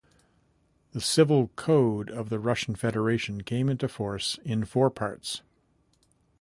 [0.93, 5.43] The Civil Code of the Russian Federation came into force in four parts.